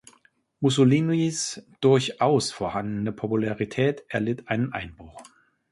Mussolinis 0.61 1.61
durchaus 1.79 2.51
vorhandene 2.51 3.11
Popularität 3.11 4.03
erlitt 4.09 4.47
einen 4.47 4.73
Einbruch. 4.73 5.21